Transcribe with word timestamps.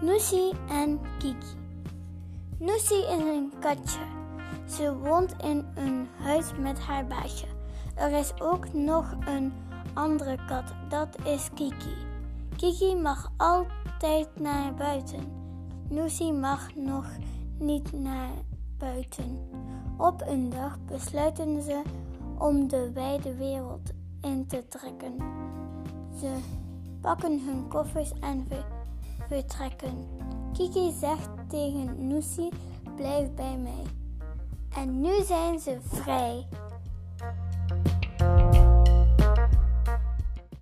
Noesie 0.00 0.52
en 0.68 1.00
Kiki. 1.18 1.56
Noesie 2.58 3.02
is 3.02 3.22
een 3.22 3.52
katje. 3.58 4.00
Ze 4.68 4.96
woont 4.96 5.34
in 5.42 5.66
een 5.74 6.08
huis 6.22 6.52
met 6.58 6.78
haar 6.80 7.06
baasje. 7.06 7.46
Er 7.94 8.12
is 8.12 8.40
ook 8.40 8.72
nog 8.72 9.16
een 9.26 9.52
andere 9.94 10.38
kat, 10.46 10.74
dat 10.88 11.08
is 11.24 11.50
Kiki. 11.54 11.94
Kiki 12.56 12.96
mag 12.96 13.32
altijd 13.36 14.28
naar 14.38 14.74
buiten. 14.74 15.32
Noesie 15.88 16.32
mag 16.32 16.74
nog 16.74 17.06
niet 17.58 17.92
naar 17.92 18.34
buiten. 18.78 19.48
Op 19.96 20.22
een 20.26 20.50
dag 20.50 20.78
besluiten 20.84 21.62
ze 21.62 21.82
om 22.38 22.68
de 22.68 22.92
wijde 22.92 23.34
wereld 23.34 23.90
in 24.20 24.46
te 24.46 24.66
trekken. 24.68 25.14
Ze 26.20 26.36
pakken 27.00 27.40
hun 27.44 27.68
koffers 27.68 28.12
en 28.20 28.46
vertrekken. 29.30 30.08
Kiki 30.52 30.92
zegt 31.00 31.28
tegen 31.48 32.08
Noesie: 32.08 32.48
Blijf 32.96 33.34
bij 33.34 33.56
mij. 33.56 33.84
En 34.76 35.00
nu 35.00 35.22
zijn 35.22 35.58
ze 35.58 35.78
vrij. 35.82 36.46